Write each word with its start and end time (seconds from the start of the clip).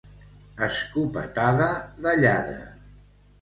Escopetada 0.67 1.67
de 2.07 2.15
lladre. 2.23 2.65